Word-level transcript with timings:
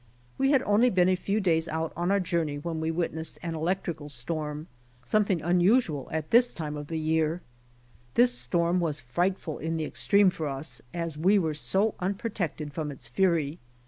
We 0.39 0.49
had 0.49 0.63
only 0.63 0.89
been 0.89 1.09
a 1.09 1.15
few 1.15 1.39
days 1.39 1.67
out 1.67 1.93
on 1.95 2.09
our 2.09 2.19
journey 2.19 2.57
when 2.57 2.79
we 2.79 2.89
witnessed 2.89 3.37
an 3.43 3.53
electrical 3.53 4.09
storm, 4.09 4.65
something 5.05 5.43
unusual 5.43 6.09
at 6.11 6.31
this 6.31 6.55
time 6.55 6.75
of 6.75 6.87
the 6.87 6.97
year. 6.97 7.41
This 8.15 8.33
stoinn 8.33 8.79
was 8.79 8.99
frightful 8.99 9.59
in 9.59 9.77
the 9.77 9.85
extreme 9.85 10.31
for 10.31 10.47
us 10.47 10.81
as 10.91 11.19
we<were 11.19 11.53
so 11.53 11.91
unpro 12.01 12.31
tected 12.33 12.73
from 12.73 12.89
its 12.89 13.07
fury. 13.07 13.59